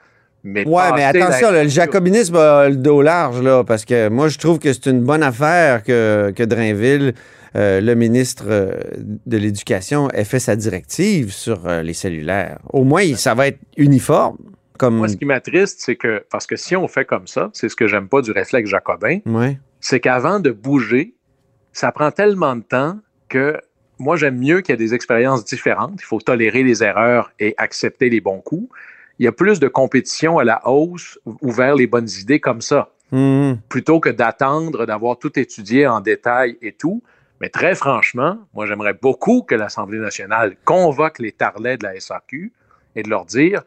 Mais 0.44 0.68
Ouais, 0.68 0.91
mais 0.96 1.03
attention, 1.03 1.51
là, 1.51 1.63
le 1.63 1.70
jacobinisme 1.70 2.36
a 2.36 2.68
le 2.70 2.75
dos 2.75 3.01
large, 3.01 3.41
là, 3.41 3.63
parce 3.63 3.86
que 3.86 4.10
moi, 4.10 4.27
je 4.27 4.38
trouve 4.39 4.58
que 4.58 4.74
c'est 4.74 4.88
une 4.88 5.01
bonne 5.03 5.22
affaire 5.22 5.84
que, 5.84 6.34
que 6.36 6.44
Drainville, 6.44 7.13
euh, 7.56 7.80
le 7.82 7.94
ministre 7.96 8.46
euh, 8.48 8.72
de 8.98 9.38
l'Éducation, 9.38 10.10
ait 10.12 10.24
fait 10.24 10.39
sa 10.39 10.56
directive 10.56 11.32
sur 11.32 11.68
euh, 11.68 11.84
les 11.84 11.94
cellulaires. 11.94 12.58
Au 12.72 12.84
moins, 12.84 13.15
ça 13.15 13.36
va 13.36 13.48
être 13.50 13.60
uniforme. 13.77 14.38
Comme... 14.80 14.96
Moi, 14.98 15.10
ce 15.10 15.18
qui 15.18 15.25
m'attriste, 15.25 15.80
c'est 15.82 15.96
que, 15.96 16.24
parce 16.32 16.48
que 16.48 16.56
si 16.56 16.75
on 16.75 16.88
fait 16.88 17.06
comme 17.06 17.27
ça, 17.27 17.51
c'est 17.53 17.70
ce 17.70 17.75
que 17.75 17.86
j'aime 17.88 18.08
pas 18.08 18.22
du 18.22 18.32
réflexe 18.32 18.68
jacobin, 18.70 19.20
Ouais. 19.27 19.60
c'est 19.80 20.00
qu'avant 20.00 20.39
de 20.39 20.50
bouger, 20.50 21.13
ça 21.72 21.91
prend 21.91 22.10
tellement 22.10 22.56
de 22.56 22.63
temps 22.63 22.98
que 23.30 23.58
moi, 24.01 24.15
j'aime 24.17 24.38
mieux 24.38 24.62
qu'il 24.62 24.74
y 24.74 24.75
ait 24.75 24.77
des 24.77 24.93
expériences 24.93 25.46
différentes. 25.46 26.00
Il 26.01 26.05
faut 26.05 26.20
tolérer 26.20 26.63
les 26.63 26.84
erreurs 26.84 27.31
et 27.39 27.53
accepter 27.58 28.10
les 28.10 28.20
bons 28.20 28.41
coups. 28.41 28.70
Il 29.20 29.25
y 29.25 29.27
a 29.27 29.31
plus 29.31 29.60
de 29.60 29.67
compétition 29.67 30.39
à 30.39 30.43
la 30.43 30.67
hausse 30.67 31.20
ou 31.25 31.51
vers 31.51 31.75
les 31.75 31.86
bonnes 31.88 32.10
idées 32.20 32.39
comme 32.39 32.62
ça, 32.62 32.89
Mhm. 33.12 33.60
plutôt 33.70 34.00
que 34.00 34.10
d'attendre 34.10 34.86
d'avoir 34.86 35.20
tout 35.20 35.38
étudié 35.38 35.86
en 35.86 36.00
détail 36.01 36.58
et 36.62 36.72
tout. 36.72 37.03
Mais 37.41 37.50
très 37.50 37.75
franchement, 37.75 38.38
moi, 38.53 38.65
j'aimerais 38.65 38.93
beaucoup 38.93 39.43
que 39.43 39.53
l'Assemblée 39.55 40.00
nationale 40.00 40.55
convoque 40.65 41.20
les 41.20 41.31
tarlets 41.31 41.77
de 41.77 41.84
la 41.84 41.96
SAQ 42.00 42.51
et 42.96 43.03
de 43.03 43.10
leur 43.10 43.25
dire, 43.25 43.63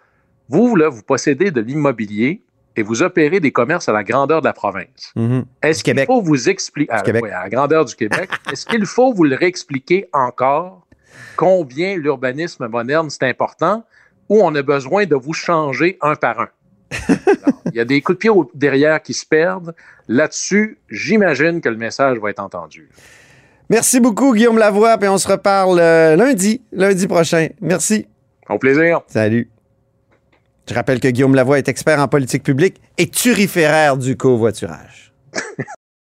vous, 0.48 0.74
là, 0.76 0.88
vous 0.88 1.02
possédez 1.02 1.50
de 1.50 1.60
l'immobilier 1.60 2.42
et 2.76 2.82
vous 2.82 3.02
opérez 3.02 3.40
des 3.40 3.52
commerces 3.52 3.88
à 3.88 3.92
la 3.92 4.02
grandeur 4.02 4.40
de 4.40 4.46
la 4.46 4.52
province. 4.52 5.12
Mhm. 5.16 5.44
Est-ce 5.62 5.84
qu'il 5.84 5.98
faut 6.04 6.20
vous 6.20 6.48
expliquer, 6.48 6.94
oui, 7.22 7.30
à 7.30 7.44
la 7.44 7.48
grandeur 7.48 7.84
du 7.84 7.94
Québec, 7.94 8.30
est-ce 8.52 8.66
qu'il 8.66 8.86
faut 8.86 9.12
vous 9.12 9.24
le 9.24 9.36
réexpliquer 9.36 10.08
encore 10.12 10.86
combien 11.36 11.96
l'urbanisme 11.96 12.66
moderne 12.68 13.10
c'est 13.10 13.24
important 13.24 13.84
ou 14.28 14.42
on 14.42 14.54
a 14.54 14.62
besoin 14.62 15.06
de 15.06 15.14
vous 15.14 15.32
changer 15.32 15.98
un 16.00 16.16
par 16.16 16.40
un? 16.40 16.48
Il 17.66 17.76
y 17.76 17.80
a 17.80 17.84
des 17.84 18.00
coups 18.02 18.18
de 18.18 18.20
pied 18.20 18.30
derrière 18.54 19.02
qui 19.02 19.14
se 19.14 19.26
perdent. 19.26 19.74
Là-dessus, 20.08 20.78
j'imagine 20.88 21.60
que 21.60 21.68
le 21.68 21.76
message 21.76 22.18
va 22.18 22.30
être 22.30 22.40
entendu. 22.40 22.88
Merci 23.70 23.98
beaucoup, 24.00 24.34
Guillaume 24.34 24.58
Lavoie, 24.58 24.98
puis 24.98 25.08
on 25.08 25.18
se 25.18 25.26
reparle 25.26 25.80
euh, 25.80 26.16
lundi, 26.16 26.62
lundi 26.72 27.06
prochain. 27.06 27.48
Merci. 27.60 28.06
Au 28.48 28.58
plaisir. 28.58 29.00
Salut. 29.06 29.53
Je 30.68 30.74
rappelle 30.74 31.00
que 31.00 31.08
Guillaume 31.08 31.34
Lavoie 31.34 31.58
est 31.58 31.68
expert 31.68 32.00
en 32.00 32.08
politique 32.08 32.42
publique 32.42 32.80
et 32.96 33.08
turiféraire 33.08 33.96
du 33.96 34.16
covoiturage. 34.16 35.12